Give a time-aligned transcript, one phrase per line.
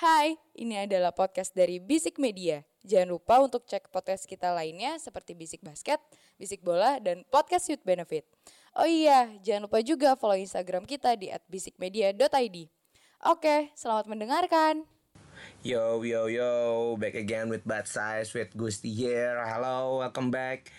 [0.00, 2.64] Hai, ini adalah podcast dari Bisik Media.
[2.80, 6.00] Jangan lupa untuk cek podcast kita lainnya seperti Bisik Basket,
[6.40, 8.24] Bisik Bola, dan Podcast Youth Benefit.
[8.80, 12.56] Oh iya, jangan lupa juga follow Instagram kita di @bisikmedia.id.
[13.28, 14.88] Oke, selamat mendengarkan.
[15.60, 19.36] Yo yo yo, back again with Bad Size with Gusti here.
[19.44, 20.72] Hello, welcome back.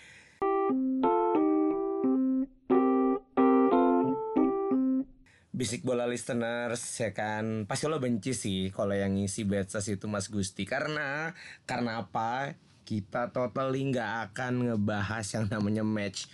[5.62, 7.70] Bisik bola listeners ya kan?
[7.70, 10.66] Pasti lo benci sih kalau yang ngisi Bedsas itu Mas Gusti.
[10.66, 11.30] Karena
[11.70, 12.58] Karena apa?
[12.82, 16.26] Kita totally nggak akan ngebahas yang namanya match.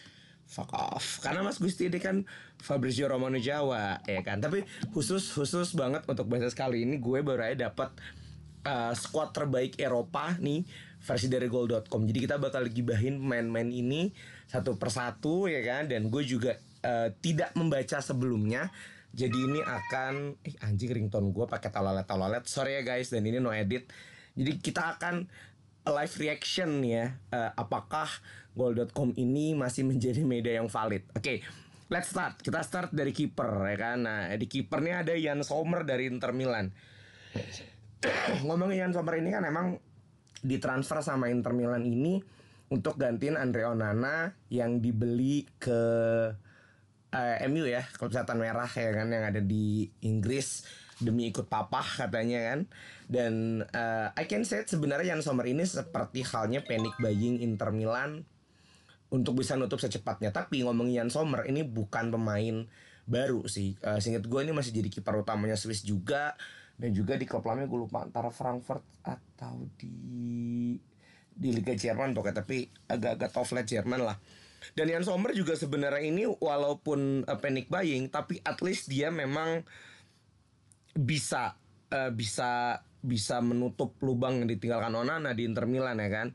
[0.49, 1.21] Fuck off.
[1.21, 2.25] Karena Mas Gusti ini kan
[2.57, 4.41] Fabrizio Romano Jawa ya kan?
[4.41, 4.65] Tapi
[4.97, 7.93] khusus khusus banget untuk Bedsas kali ini Gue baru aja dapet
[8.65, 10.65] uh, squad terbaik Eropa nih
[11.05, 14.09] versi dari goal.com jadi kita bakal gibahin main-main ini
[14.49, 15.85] satu persatu ya kan?
[15.85, 18.73] Dan gue juga uh, tidak membaca sebelumnya
[19.09, 23.41] jadi ini akan eh anjing ringtone gue pakai talolet talolet sorry ya guys dan ini
[23.41, 23.89] no edit.
[24.39, 25.27] Jadi kita akan
[25.89, 27.17] live reaction ya.
[27.33, 28.07] Uh, apakah
[28.53, 31.09] goal.com ini masih menjadi media yang valid?
[31.17, 31.37] Oke okay,
[31.89, 32.39] let's start.
[32.45, 33.99] Kita start dari kiper ya kan?
[34.05, 36.71] Nah di kipernya ada Jan Sommer dari Inter Milan.
[38.47, 39.81] Ngomongin Jan Sommer ini kan emang
[40.45, 42.23] ditransfer sama Inter Milan ini
[42.69, 45.81] untuk gantiin Andre Onana yang dibeli ke
[47.13, 50.65] uh, eh, MU ya klub setan merah ya kan yang ada di Inggris
[50.99, 52.61] demi ikut papa katanya kan.
[53.09, 58.27] Dan uh, I can say sebenarnya Jan Sommer ini seperti halnya panic buying Inter Milan
[59.09, 60.35] untuk bisa nutup secepatnya.
[60.35, 62.67] Tapi ngomongin Jan Sommer ini bukan pemain
[63.09, 63.79] baru sih.
[63.81, 66.37] Uh, singkat gue ini masih jadi kiper utamanya Swiss juga.
[66.79, 70.79] Dan juga di klub lamanya gue lupa antara Frankfurt atau di
[71.39, 72.43] di Liga Jerman pokoknya.
[72.43, 74.19] Tapi agak-agak top Jerman lah
[74.75, 79.63] dan Jan Sommer juga sebenarnya ini walaupun uh, panic buying tapi at least dia memang
[80.99, 81.55] bisa
[81.95, 86.29] uh, bisa bisa menutup lubang yang ditinggalkan Onana di Inter Milan ya kan.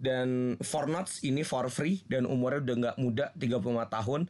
[0.00, 4.20] Dan Fornats ini for free dan umurnya udah nggak muda 35 tahun.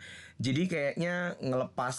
[0.42, 1.96] Jadi kayaknya ngelepas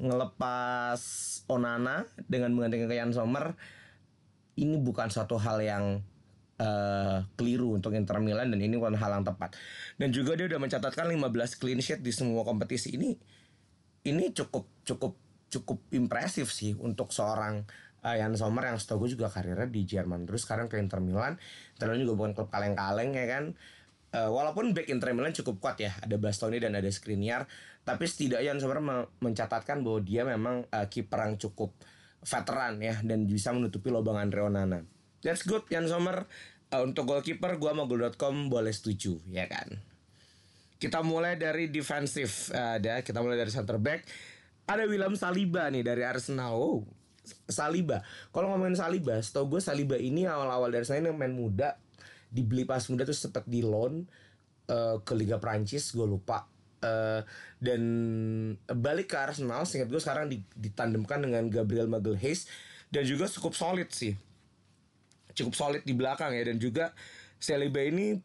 [0.00, 1.00] ngelepas
[1.44, 3.52] Onana dengan menggantikan Jan Sommer
[4.56, 6.00] ini bukan suatu hal yang
[6.60, 9.56] uh, keliru untuk Inter Milan dan ini bukan hal yang tepat.
[9.98, 13.16] Dan juga dia udah mencatatkan 15 clean sheet di semua kompetisi ini.
[14.04, 15.12] Ini cukup cukup
[15.48, 17.64] cukup impresif sih untuk seorang
[18.04, 21.40] uh, Jan Sommer yang setahu gue juga karirnya di Jerman terus sekarang ke Inter Milan.
[21.78, 23.44] Inter juga bukan klub kaleng-kaleng ya kan.
[24.14, 27.50] Uh, walaupun back Inter Milan cukup kuat ya, ada Bastoni dan ada Skriniar,
[27.82, 31.74] tapi setidaknya Jan Sommer mencatatkan bahwa dia memang uh, kiper yang cukup
[32.22, 34.93] veteran ya dan bisa menutupi lubang Andre Onana.
[35.24, 36.28] That's good Jan Sommer.
[36.68, 39.80] Uh, Untuk goalkeeper gue sama goal.com boleh setuju ya kan?
[40.76, 44.04] Kita mulai dari defensif uh, ada Kita mulai dari center back.
[44.68, 46.52] Ada William Saliba nih dari Arsenal.
[46.60, 46.84] Wow
[47.48, 48.04] Saliba.
[48.36, 51.80] Kalau ngomongin Saliba Setahu gue Saliba ini awal-awal dari sana ini main muda.
[52.28, 54.04] Dibeli pas muda tuh sempet di loan
[54.68, 56.44] uh, Ke Liga Prancis Gue lupa.
[56.84, 57.24] Uh,
[57.64, 57.80] dan
[58.68, 62.44] balik ke Arsenal singkat gue sekarang ditandemkan dengan Gabriel Magalhaes.
[62.92, 64.12] Dan juga cukup solid sih
[65.34, 66.46] cukup solid di belakang ya.
[66.46, 66.94] Dan juga
[67.42, 68.16] Saliba ini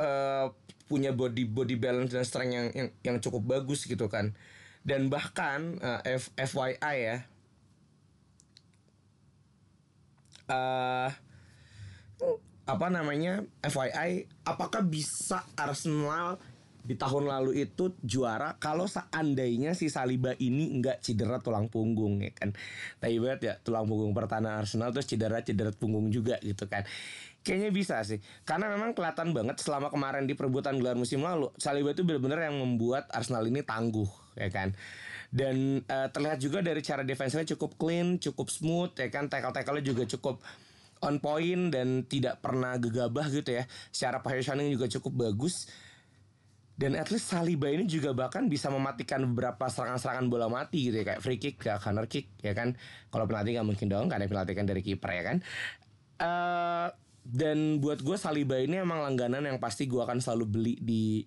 [0.00, 0.50] uh,
[0.90, 4.34] punya body body balance dan strength yang yang, yang cukup bagus gitu kan.
[4.84, 7.18] Dan bahkan uh, F, FYI ya.
[10.44, 11.08] Uh,
[12.64, 16.40] apa namanya FYI apakah bisa Arsenal
[16.84, 22.28] di tahun lalu itu juara kalau seandainya si Saliba ini nggak cedera tulang punggung ya
[22.36, 22.52] kan.
[23.00, 26.84] Tapi banget ya tulang punggung pertahanan Arsenal terus cedera cedera punggung juga gitu kan.
[27.40, 28.20] Kayaknya bisa sih.
[28.44, 32.60] Karena memang kelihatan banget selama kemarin di perebutan gelar musim lalu Saliba itu benar-benar yang
[32.60, 34.76] membuat Arsenal ini tangguh ya kan.
[35.32, 39.32] Dan uh, terlihat juga dari cara defensifnya cukup clean, cukup smooth ya kan.
[39.32, 40.44] Tackle-tackle juga cukup
[41.00, 43.64] on point dan tidak pernah gegabah gitu ya.
[43.88, 45.64] Secara positioning juga cukup bagus
[46.74, 51.14] dan at least Saliba ini juga bahkan bisa mematikan beberapa serangan-serangan bola mati gitu ya
[51.14, 52.74] kayak free kick ya corner kick ya kan?
[53.14, 55.36] Kalau pelatih nggak mungkin dong karena pelatih kan dari kiper ya kan?
[56.18, 56.88] Uh,
[57.22, 61.22] dan buat gue Saliba ini emang langganan yang pasti gue akan selalu beli di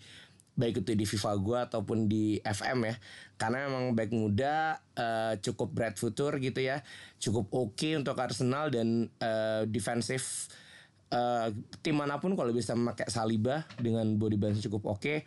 [0.58, 2.96] baik itu di FIFA gue ataupun di FM ya.
[3.40, 6.84] Karena emang baik muda uh, cukup bright future gitu ya.
[7.24, 10.52] Cukup oke okay untuk Arsenal dan uh, defensif
[11.14, 11.48] uh,
[11.84, 15.18] tim mana pun kalau bisa memakai Saliba dengan body balance cukup oke, okay,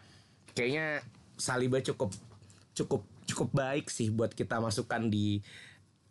[0.52, 1.04] kayaknya
[1.36, 2.12] Saliba cukup
[2.76, 5.40] cukup cukup baik sih buat kita masukkan di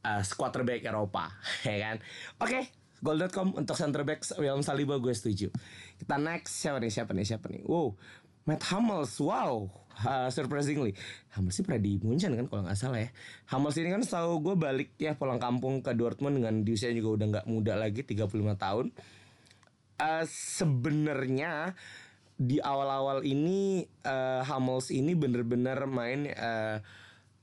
[0.05, 1.33] uh, squad terbaik Eropa,
[1.67, 1.97] ya kan?
[2.39, 2.63] Oke, okay,
[2.99, 5.47] Goal.com untuk center back William Saliba gue setuju.
[5.95, 7.63] Kita next siapa nih siapa nih siapa nih?
[7.63, 7.95] Wow,
[8.43, 9.71] Matt Hummels, wow,
[10.03, 10.91] uh, surprisingly,
[11.31, 13.09] Hummels sih pernah di Munchen kan kalau nggak salah ya.
[13.55, 17.19] Hummels ini kan setahu gue balik ya pulang kampung ke Dortmund dengan di usia juga
[17.19, 18.27] udah nggak muda lagi, 35
[18.59, 18.91] tahun.
[19.99, 21.75] Uh, Sebenarnya
[22.39, 26.79] di awal-awal ini uh, Hummels ini bener-bener main uh,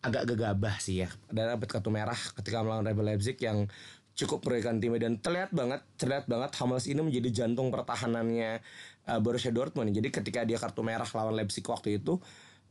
[0.00, 1.12] agak gegabah sih ya.
[1.28, 3.68] Dan dapat kartu merah ketika melawan Rebel Leipzig yang
[4.16, 8.64] cukup merugikan timnya dan terlihat banget terlihat banget Hummels ini menjadi jantung pertahanannya
[9.04, 9.92] uh, Borussia Dortmund.
[9.92, 12.16] Jadi ketika dia kartu merah lawan Leipzig waktu itu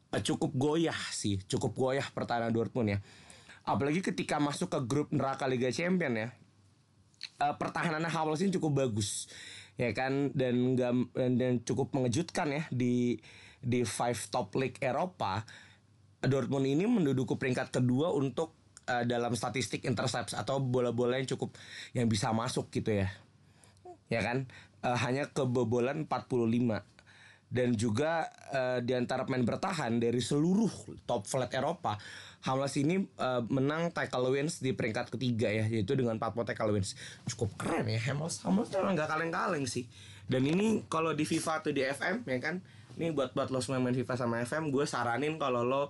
[0.09, 2.99] uh, cukup goyah sih, cukup goyah pertahanan Dortmund ya.
[3.69, 6.29] Apalagi ketika masuk ke grup neraka Liga Champion ya.
[7.38, 9.29] Uh, pertahanannya Hummels ini cukup bagus
[9.75, 10.31] ya kan?
[10.36, 10.75] Dan
[11.16, 13.19] dan cukup mengejutkan ya di
[13.66, 15.42] di five top league Eropa
[16.25, 18.57] Dortmund ini menduduki peringkat kedua untuk
[18.89, 21.54] uh, dalam statistik intercepts atau bola-bola yang cukup
[21.94, 23.10] yang bisa masuk gitu ya.
[24.10, 24.50] Ya kan?
[24.86, 26.81] Uh, hanya kebobolan 45
[27.50, 30.69] dan juga uh, di antara pemain bertahan dari seluruh
[31.06, 31.98] top flight Eropa
[32.45, 36.94] Hamlas ini uh, menang tackle wins di peringkat ketiga ya yaitu dengan 40 tackle wins
[37.25, 39.89] cukup keren ya Hamlas Hamlas memang nggak kaleng-kaleng sih
[40.30, 42.62] dan ini kalau di FIFA atau di FM ya kan
[43.01, 45.83] ini buat buat lo semua main FIFA sama FM gue saranin kalau lo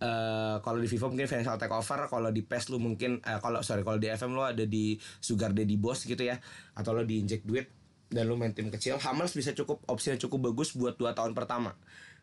[0.00, 3.84] Uh, kalau di FIFA mungkin financial takeover, kalau di PES lu mungkin uh, kalau sorry
[3.84, 6.40] kalau di FM lo ada di Sugar Daddy Boss gitu ya,
[6.72, 7.68] atau lo di inject duit
[8.08, 11.76] dan lu main tim kecil, Hammers bisa cukup opsinya cukup bagus buat dua tahun pertama.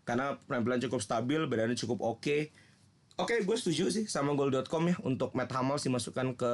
[0.10, 2.18] Karena penampilan cukup stabil, badannya cukup oke.
[2.26, 2.50] Okay.
[3.18, 6.54] Oke, okay, gue setuju sih sama goal.com ya untuk Matt Hummels dimasukkan ke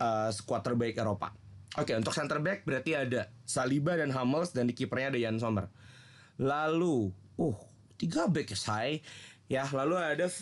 [0.00, 1.36] uh, squad terbaik Eropa.
[1.76, 5.36] Oke, okay, untuk center back berarti ada Saliba dan Hummels dan di kipernya ada Jan
[5.36, 5.68] Sommer.
[6.40, 7.52] Lalu, uh,
[8.00, 9.04] tiga back ya, say
[9.52, 10.32] Ya, lalu ada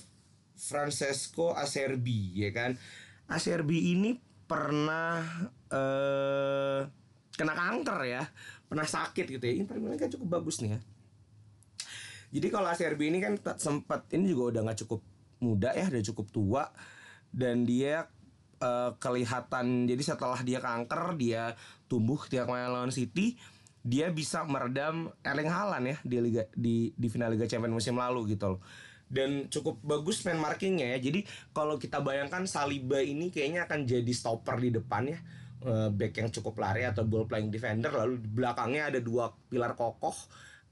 [0.54, 2.78] Francesco Acerbi, ya kan?
[3.26, 5.26] Acerbi ini pernah
[5.74, 6.86] uh,
[7.34, 8.22] kena kanker ya,
[8.70, 9.58] pernah sakit gitu ya.
[9.58, 10.80] Ini permainan kan cukup bagus nih ya.
[12.30, 16.26] Jadi kalau Acerbi ini kan sempat ini juga udah nggak cukup muda ya, udah cukup
[16.32, 16.64] tua.
[17.32, 18.08] Dan dia
[18.60, 21.52] uh, kelihatan jadi setelah dia kanker dia
[21.90, 23.36] tumbuh tiap main lawan City
[23.86, 28.34] dia bisa meredam Erling Haaland ya di liga di di final Liga Champions musim lalu
[28.34, 28.60] gitu loh.
[29.06, 30.98] Dan cukup bagus man markingnya ya.
[30.98, 31.22] Jadi
[31.54, 35.22] kalau kita bayangkan Saliba ini kayaknya akan jadi stopper di depan ya.
[35.62, 37.94] Eh, back yang cukup lari atau ball playing defender.
[37.94, 40.18] Lalu di belakangnya ada dua pilar kokoh.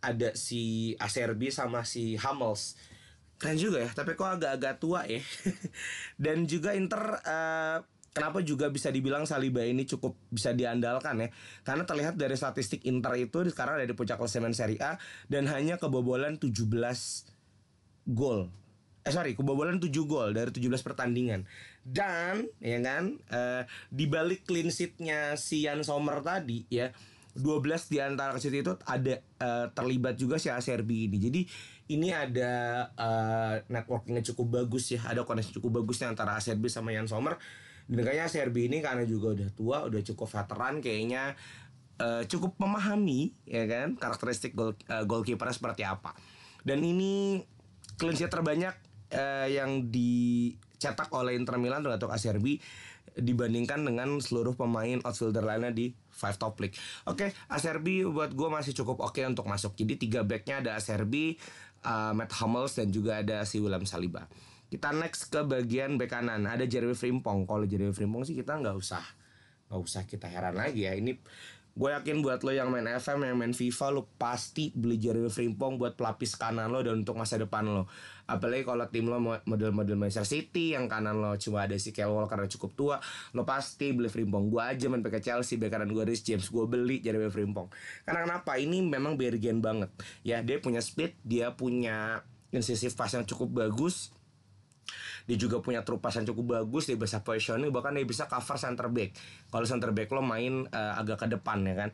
[0.02, 2.75] Ada si Acerbi sama si Hummels
[3.44, 5.20] keren juga ya tapi kok agak-agak tua ya
[6.25, 7.85] dan juga Inter uh,
[8.17, 11.29] kenapa juga bisa dibilang Saliba ini cukup bisa diandalkan ya
[11.69, 14.96] karena terlihat dari statistik Inter itu sekarang ada di puncak klasemen Serie A
[15.29, 16.64] dan hanya kebobolan 17
[18.08, 18.52] gol.
[19.05, 21.44] Eh sorry, kebobolan 7 gol dari 17 pertandingan.
[21.85, 23.62] Dan ya kan, uh,
[23.93, 26.88] di balik clean sheetnya si Jan Sommer tadi ya,
[27.37, 31.19] 12 di antara clean itu ada uh, terlibat juga si ACRB ini.
[31.20, 31.40] Jadi
[31.89, 37.09] ini ada uh, networkingnya cukup bagus ya, ada koneksi cukup bagus antara ACRB sama Jan
[37.09, 37.37] Sommer.
[37.85, 41.37] Dan kayaknya ACRB ini karena juga udah tua, udah cukup veteran kayaknya
[42.01, 46.17] uh, cukup memahami ya kan karakteristik goal, uh, goalkeeper seperti apa.
[46.65, 47.45] Dan ini
[48.01, 48.73] clean terbanyak
[49.13, 52.59] uh, yang dicetak oleh Inter Milan untuk ACRB
[53.15, 56.75] dibandingkan dengan seluruh pemain outfielder lainnya di five top league.
[57.07, 59.79] Oke, okay, ACRB buat gue masih cukup oke okay untuk masuk.
[59.79, 61.39] Jadi tiga backnya ada ACRB,
[61.85, 64.27] uh, Matt Hummels dan juga ada si William Saliba.
[64.73, 66.49] Kita next ke bagian back kanan.
[66.49, 67.47] Ada Jeremy Frimpong.
[67.47, 69.05] Kalau Jeremy Frimpong sih kita nggak usah
[69.71, 70.97] nggak usah kita heran lagi ya.
[70.97, 71.15] Ini
[71.75, 75.75] Gue yakin buat lo yang main FM, yang main FIFA, lo pasti beli Jeremy Frimpong
[75.75, 77.90] buat pelapis kanan lo dan untuk masa depan lo.
[78.31, 82.47] Apalagi kalau tim lo model-model Manchester City yang kanan lo cuma ada si Kyle yang
[82.47, 82.97] cukup tua,
[83.35, 84.54] lo pasti beli Frimpong.
[84.54, 87.66] Gue aja main pakai Chelsea, bek kanan gue Rhys James, gue beli Jeremy Frimpong.
[88.07, 88.54] Karena kenapa?
[88.54, 89.90] Ini memang bergen banget.
[90.23, 92.23] Ya, dia punya speed, dia punya
[92.54, 94.13] incisive pass yang cukup bagus
[95.25, 99.17] dia juga punya yang cukup bagus dia bisa positioning bahkan dia bisa cover center back.
[99.49, 101.91] Kalau center back lo main uh, agak ke depan ya kan?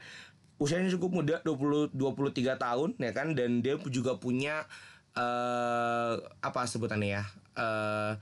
[0.60, 3.32] Usianya cukup muda 20 23 tahun ya kan?
[3.32, 4.66] Dan dia juga punya
[5.16, 7.22] uh, apa sebutannya ya?
[7.56, 8.14] Uh,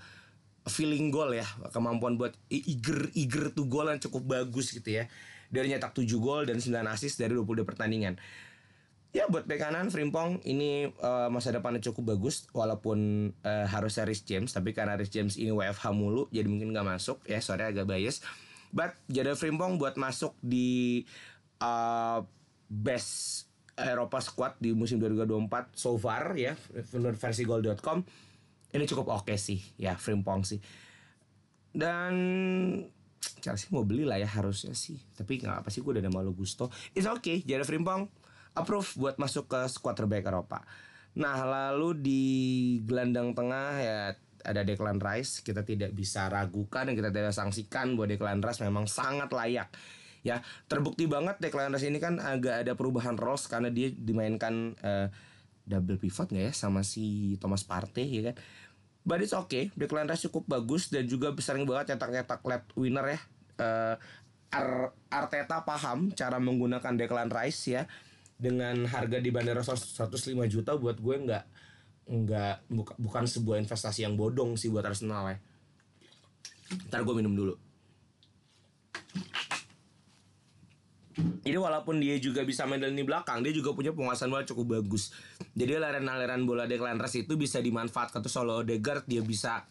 [0.69, 5.09] feeling goal ya kemampuan buat eager eager to goal yang cukup bagus gitu ya.
[5.49, 8.21] Dari nyetak 7 gol dan 9 assist dari 22 pertandingan
[9.09, 14.21] ya buat bek kanan Frimpong ini uh, masa depannya cukup bagus walaupun uh, harus Rhys
[14.29, 17.25] James tapi karena Rhys James ini WFH mulu jadi mungkin nggak masuk.
[17.25, 18.21] Ya sorry agak bias.
[18.69, 21.09] But jadi Frimpong buat masuk di
[21.65, 22.21] uh,
[22.69, 23.49] best
[23.79, 26.59] Eropa squad di musim 2024 so far ya
[26.93, 28.03] menurut versi goal.com
[28.75, 30.61] ini cukup oke okay sih ya Frimpong sih.
[31.73, 32.13] Dan
[33.41, 35.01] Chelsea mau beli lah ya harusnya sih.
[35.17, 38.18] Tapi nggak apa sih gue udah ada malu Gusto it's okay jadi Frimpong
[38.59, 40.67] approve buat masuk ke squad terbaik Eropa.
[41.19, 42.23] Nah, lalu di
[42.87, 43.99] gelandang tengah ya
[44.47, 45.43] ada Declan Rice.
[45.43, 49.71] Kita tidak bisa ragukan dan kita tidak sanksikan bahwa Declan Rice memang sangat layak.
[50.23, 55.07] Ya, terbukti banget Declan Rice ini kan agak ada perubahan roles karena dia dimainkan uh,
[55.69, 58.37] double pivot nggak ya sama si Thomas Partey ya kan.
[59.09, 63.21] But it's okay, Declan Rice cukup bagus dan juga sering banget cetak-cetak lap winner ya.
[63.59, 63.97] Uh,
[64.49, 67.85] Ar Arteta paham cara menggunakan Declan Rice ya
[68.39, 70.07] dengan harga di bandara 105
[70.47, 71.45] juta buat gue nggak
[72.09, 75.39] nggak buka, bukan sebuah investasi yang bodong sih buat Arsenal ya.
[76.89, 77.55] Ntar gue minum dulu.
[81.19, 85.11] Jadi walaupun dia juga bisa main di belakang, dia juga punya penguasaan bola cukup bagus.
[85.59, 89.67] Jadi aliran-aliran bola Declan Rice itu bisa dimanfaatkan tuh solo Odegaard dia bisa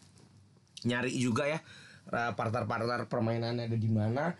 [0.84, 1.58] nyari juga ya
[2.08, 4.32] partner-partner permainannya ada di mana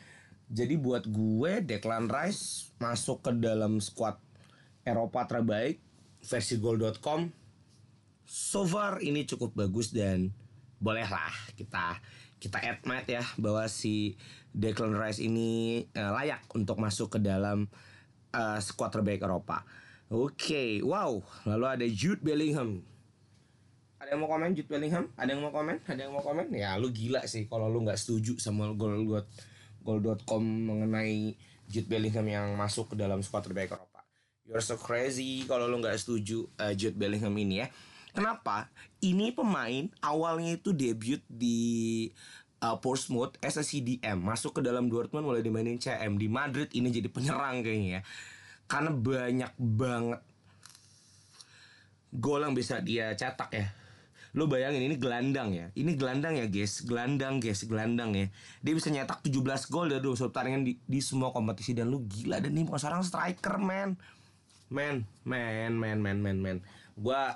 [0.48, 4.16] jadi buat gue Declan Rice masuk ke dalam squad
[4.82, 5.80] Eropa terbaik
[6.24, 7.28] versi goal.com
[8.24, 10.32] so far ini cukup bagus dan
[10.80, 12.00] bolehlah kita
[12.38, 14.14] kita admit ya bahwa si
[14.54, 17.66] Declan Rice ini uh, layak untuk masuk ke dalam
[18.32, 19.66] uh, squad terbaik Eropa.
[20.08, 21.20] Oke, okay, wow.
[21.44, 22.80] Lalu ada Jude Bellingham.
[23.98, 25.10] Ada yang mau komen Jude Bellingham?
[25.18, 25.82] Ada yang mau komen?
[25.84, 26.46] Ada yang mau komen?
[26.54, 28.94] Ya lu gila sih kalau lu nggak setuju sama gol
[29.88, 31.32] goal.com mengenai
[31.64, 34.04] Jude Bellingham yang masuk ke dalam squad terbaik Eropa.
[34.44, 37.72] You're so crazy kalau lo nggak setuju uh, Jude Bellingham ini ya.
[38.12, 38.68] Kenapa?
[39.00, 42.08] Ini pemain awalnya itu debut di
[42.60, 47.08] uh, Portsmouth as CDM masuk ke dalam Dortmund mulai dimainin CM di Madrid ini jadi
[47.08, 48.02] penyerang kayaknya ya.
[48.68, 50.20] Karena banyak banget
[52.12, 53.68] gol yang bisa dia cetak ya
[54.38, 55.66] Lu bayangin ini gelandang ya.
[55.74, 58.30] Ini gelandang ya guys, gelandang guys, gelandang ya.
[58.62, 59.34] Dia bisa nyetak 17
[59.66, 63.02] gol dari 20 pertandingan di, di semua kompetisi dan lu gila dan ini bukan seorang
[63.02, 63.98] striker man.
[64.70, 66.56] Man, man, man, man, man, man.
[66.94, 67.34] Gua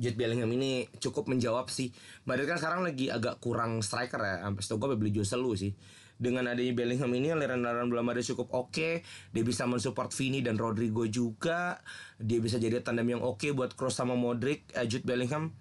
[0.00, 1.92] Jude Bellingham ini cukup menjawab sih.
[2.24, 4.40] Madrid kan sekarang lagi agak kurang striker ya.
[4.40, 5.76] Sampai setahu gue beli Jose Lu sih.
[6.16, 8.72] Dengan adanya Bellingham ini aliran-aliran bola Madrid cukup oke.
[8.72, 8.92] Okay.
[9.36, 11.80] Dia bisa mensupport Vini dan Rodrigo juga.
[12.16, 14.64] Dia bisa jadi tandem yang oke okay buat Kroos sama Modric.
[14.72, 15.52] Uh, Jude Bellingham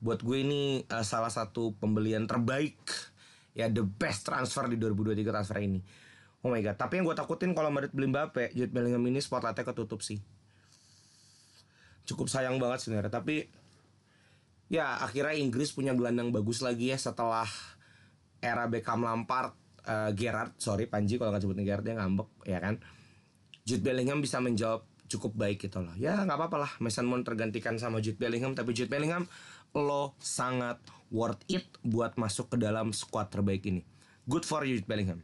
[0.00, 0.62] buat gue ini
[0.92, 2.76] uh, salah satu pembelian terbaik
[3.56, 5.80] ya the best transfer di 2023 transfer ini.
[6.44, 9.66] Oh my god, tapi yang gue takutin kalau Madrid beli Mbappe, Jude Bellingham ini spotlightnya
[9.66, 10.20] ketutup sih.
[12.06, 13.48] Cukup sayang banget sebenarnya, tapi
[14.70, 17.48] ya akhirnya Inggris punya gelandang bagus lagi ya setelah
[18.38, 19.56] era Beckham Lampard,
[19.88, 22.78] uh, Gerrard, sorry Panji kalau nggak sebutin Gerrard dia ngambek ya kan.
[23.66, 25.94] Jude Bellingham bisa menjawab cukup baik gitu loh.
[25.98, 29.26] Ya nggak apa-apa lah, Mason Mount tergantikan sama Jude Bellingham, tapi Jude Bellingham
[29.76, 30.80] lo sangat
[31.12, 33.84] worth it buat masuk ke dalam squad terbaik ini.
[34.24, 35.20] Good for you Bellingham.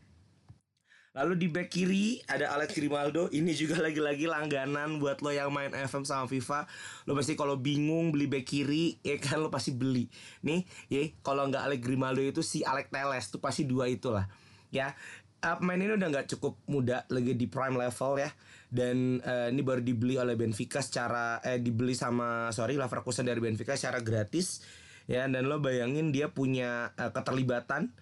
[1.13, 3.29] Lalu di back kiri ada Alex Grimaldo.
[3.29, 6.65] Ini juga lagi-lagi langganan buat lo yang main FM sama FIFA.
[7.05, 10.09] Lo pasti kalau bingung beli back kiri, ya kan lo pasti beli.
[10.41, 14.25] Nih, ya kalau nggak Alex Grimaldo itu si Alex Teles tuh pasti dua itulah.
[14.73, 14.97] Ya,
[15.45, 18.33] uh, pemain ini udah nggak cukup muda lagi di prime level ya
[18.73, 23.77] dan uh, ini baru dibeli oleh Benfica secara eh dibeli sama sorry Leverkusen dari Benfica
[23.77, 24.65] secara gratis
[25.05, 27.93] ya dan lo bayangin dia punya uh, keterlibatan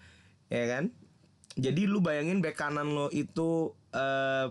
[0.47, 0.95] ya kan
[1.59, 4.47] jadi lu bayangin bek kanan lo itu uh,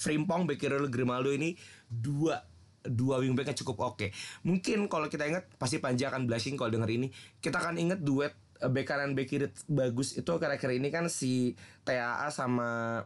[0.00, 1.54] Frimpong, bek kiri Grimaldo ini
[1.90, 2.40] dua
[2.80, 4.08] dua wingbacknya cukup oke.
[4.48, 7.12] Mungkin kalau kita ingat pasti Panji akan blushing kalau denger ini.
[7.42, 11.52] Kita akan ingat duet bek kanan bek kiri bagus itu kira-kira ini kan si
[11.84, 13.02] TAA sama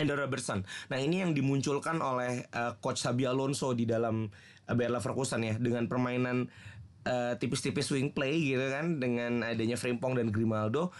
[0.00, 0.66] Ender Robertson.
[0.90, 4.26] Nah ini yang dimunculkan oleh uh, coach Xabi Alonso di dalam
[4.66, 6.50] uh, Bayer Leverkusen ya dengan permainan
[7.06, 10.90] uh, tipis-tipis swing play gitu kan dengan adanya Frimpong dan Grimaldo.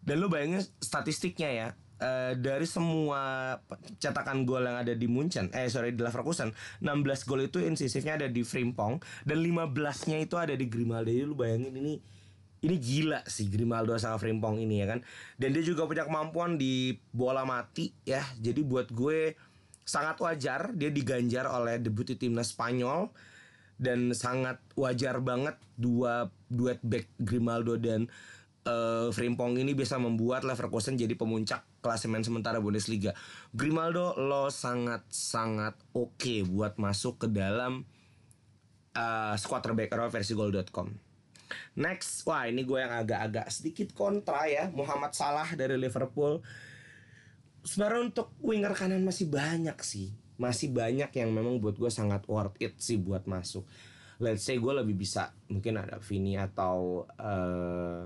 [0.00, 1.68] Dan lu bayangin statistiknya ya
[2.00, 3.60] Uh, dari semua
[4.00, 6.48] cetakan gol yang ada di Munchen, eh sorry di Leverkusen,
[6.80, 11.12] 16 gol itu incisifnya ada di Frimpong dan 15-nya itu ada di Grimaldo.
[11.12, 12.00] Jadi lu bayangin ini
[12.60, 15.00] ini gila sih Grimaldo sama Frimpong ini ya kan
[15.40, 19.34] dan dia juga punya kemampuan di bola mati ya jadi buat gue
[19.84, 23.10] sangat wajar dia diganjar oleh debut di timnas Spanyol
[23.80, 28.12] dan sangat wajar banget dua duet back Grimaldo dan
[28.68, 33.16] uh, Frimpong ini bisa membuat Leverkusen jadi pemuncak klasemen sementara Bundesliga.
[33.56, 37.88] Grimaldo lo sangat sangat oke okay buat masuk ke dalam
[38.94, 41.09] uh, squad terbaik versi goal.com.
[41.78, 46.42] Next, wah ini gue yang agak-agak sedikit kontra ya Muhammad Salah dari Liverpool.
[47.60, 50.14] Sebenarnya untuk winger kanan masih banyak sih.
[50.40, 53.68] Masih banyak yang memang buat gue sangat worth it sih buat masuk.
[54.20, 58.04] Let's say gue lebih bisa Mungkin ada Vini atau uh,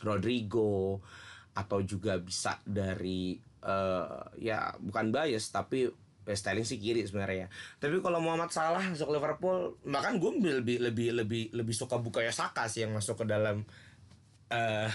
[0.00, 1.04] Rodrigo
[1.52, 3.36] Atau juga bisa dari
[3.68, 5.92] uh, Ya bukan bias tapi
[6.28, 7.48] best styling sih kiri sebenarnya.
[7.80, 12.68] Tapi kalau Muhammad Salah masuk Liverpool, bahkan gue lebih lebih lebih lebih suka Bukayo Saka
[12.68, 13.64] sih yang masuk ke dalam
[14.52, 14.88] uh,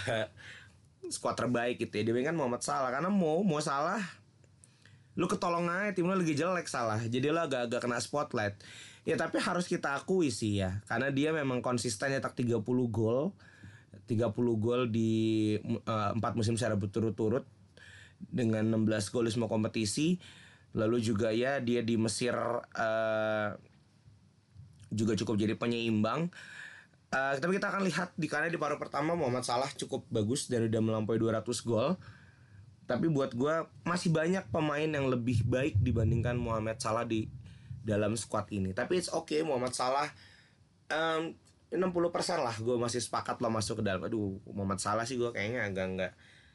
[1.14, 2.06] squad terbaik gitu ya.
[2.06, 2.94] Dibandingkan Muhammad Salah.
[2.94, 3.98] Karena mau mau Salah
[5.14, 6.98] lu ketolong aja tim lu lagi jelek salah.
[6.98, 8.58] Jadi lu agak-agak kena spotlight.
[9.06, 10.82] Ya tapi harus kita akui sih ya.
[10.90, 12.58] Karena dia memang konsisten nyetak 30
[12.90, 13.30] gol.
[14.10, 15.54] 30 gol di
[15.86, 17.46] uh, 4 musim secara berturut-turut.
[18.26, 20.18] Dengan 16 gol di semua kompetisi
[20.74, 23.48] lalu juga ya dia di Mesir uh,
[24.90, 26.30] juga cukup jadi penyeimbang
[27.14, 30.66] uh, tapi kita akan lihat di karena di paruh pertama Muhammad Salah cukup bagus dan
[30.66, 31.94] udah melampaui 200 gol
[32.84, 33.54] tapi buat gue
[33.88, 37.24] masih banyak pemain yang lebih baik dibandingkan Muhammad Salah di
[37.84, 38.76] dalam squad ini.
[38.76, 40.08] Tapi it's okay Muhammad Salah
[40.92, 41.32] um,
[41.72, 41.80] 60%
[42.44, 44.04] lah gue masih sepakat lo masuk ke dalam.
[44.04, 46.12] Aduh Muhammad Salah sih gue kayaknya agak enggak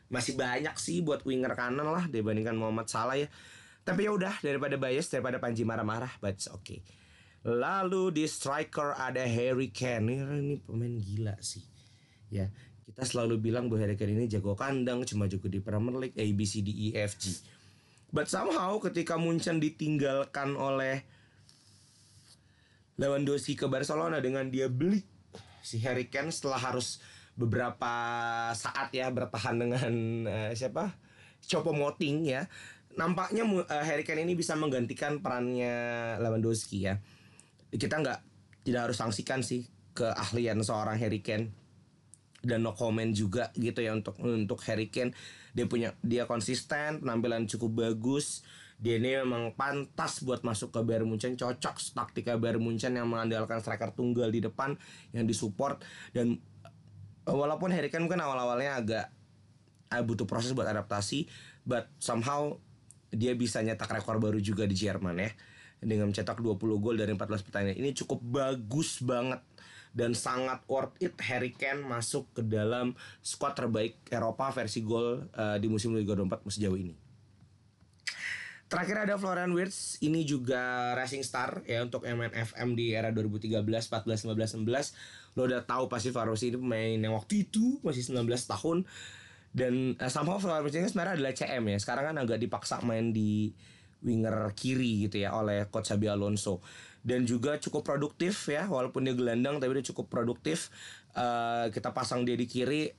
[0.10, 3.30] masih banyak sih buat winger kanan lah dibandingkan Muhammad Salah ya.
[3.90, 6.86] Tapi ya udah daripada bias daripada Panji marah-marah, but it's okay.
[7.42, 10.14] Lalu di striker ada Harry Kane.
[10.14, 11.66] Ini, ini pemain gila sih.
[12.30, 12.54] Ya,
[12.86, 16.26] kita selalu bilang bahwa Harry Kane ini jago kandang, cuma jago di Premier League, A,
[16.30, 17.34] B, C, D, E, F, G.
[18.14, 21.02] But somehow ketika Munchen ditinggalkan oleh
[23.02, 25.02] Lewandowski ke Barcelona dengan dia beli
[25.66, 27.02] si Harry Kane setelah harus
[27.40, 27.94] beberapa
[28.54, 29.92] saat ya bertahan dengan
[30.28, 30.94] uh, siapa?
[31.40, 32.46] Chopo Moting ya.
[32.98, 36.98] Nampaknya uh, Harry Kane ini bisa menggantikan perannya Lewandowski ya.
[37.70, 38.20] Kita nggak
[38.66, 41.54] tidak harus sanksikan sih keahlian seorang Harry Kane.
[42.40, 45.14] Dan no comment juga gitu ya untuk untuk Harry Kane.
[45.54, 48.42] Dia punya dia konsisten penampilan cukup bagus.
[48.80, 51.36] Dia ini memang pantas buat masuk ke Bayern Munchen.
[51.36, 54.80] Cocok taktika Bayern Munchen yang mengandalkan striker tunggal di depan
[55.12, 55.84] yang disupport.
[56.16, 56.40] Dan
[57.28, 59.06] eh, walaupun Harry Kane mungkin awal-awalnya agak
[59.92, 61.28] uh, butuh proses buat adaptasi
[61.66, 62.56] but somehow
[63.14, 65.32] dia bisa nyetak rekor baru juga di Jerman ya
[65.80, 69.40] dengan mencetak 20 gol dari 14 pertandingan ini cukup bagus banget
[69.90, 72.94] dan sangat worth it Harry Kane masuk ke dalam
[73.26, 76.94] squad terbaik Eropa versi gol uh, di musim Liga 24 sejauh ini.
[78.70, 84.30] Terakhir ada Florian Wirtz, ini juga racing star ya untuk MNFM di era 2013, 14,
[84.30, 85.34] 15, 16.
[85.34, 88.86] Lo udah tahu pasti Wirtz ini pemain yang waktu itu masih 19 tahun
[89.50, 91.78] dan uh, somehow Florian Wirtz ini sebenarnya adalah CM ya.
[91.82, 93.50] Sekarang kan agak dipaksa main di
[94.00, 96.62] winger kiri gitu ya oleh coach Xabi Alonso.
[97.00, 100.70] Dan juga cukup produktif ya walaupun dia gelandang tapi dia cukup produktif.
[101.18, 102.94] Uh, kita pasang dia di kiri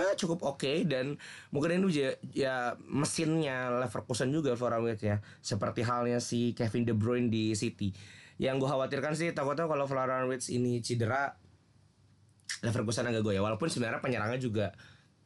[0.00, 0.64] eh, cukup oke.
[0.64, 1.20] Okay, dan
[1.52, 2.56] mungkin ini ya, ya
[2.88, 5.20] mesinnya Leverkusen juga Florian ya.
[5.44, 7.92] Seperti halnya si Kevin De Bruyne di City.
[8.40, 11.36] Yang gue khawatirkan sih takutnya kalau Florian ini cedera
[12.64, 13.44] Leverkusen agak goyah.
[13.44, 14.72] Walaupun sebenarnya penyerangnya juga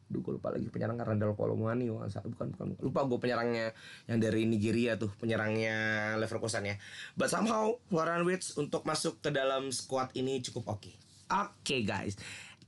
[0.09, 3.77] Duh gue lupa lagi penyerang Randall Kolomwani bukan bukan lupa gue penyerangnya
[4.09, 6.75] yang dari Nigeria tuh penyerangnya Leverkusen ya.
[7.13, 10.81] But somehow Florian Wirtz untuk masuk ke dalam squad ini cukup oke.
[10.81, 10.95] Okay.
[11.29, 12.17] Oke okay, guys.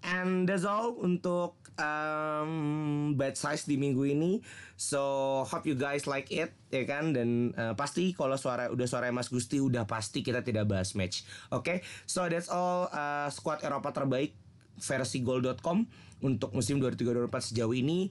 [0.01, 4.41] And that's all untuk um, bad size di minggu ini.
[4.77, 5.01] So
[5.45, 9.29] hope you guys like it ya kan dan uh, pasti kalau suara udah suara Mas
[9.29, 11.25] Gusti udah pasti kita tidak bahas match.
[11.53, 11.61] Oke.
[11.61, 11.77] Okay?
[12.09, 14.33] So that's all uh, squad Eropa terbaik
[14.81, 15.85] versi goal.com
[16.21, 18.09] untuk musim 2023-2024 sejauh ini.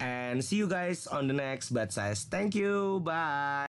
[0.00, 2.24] And see you guys on the next bad size.
[2.24, 3.04] Thank you.
[3.04, 3.68] Bye